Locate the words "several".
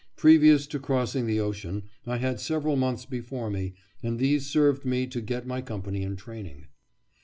2.39-2.75